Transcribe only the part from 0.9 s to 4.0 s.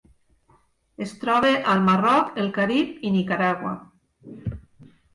Es troba al Marroc, el Carib i Nicaragua.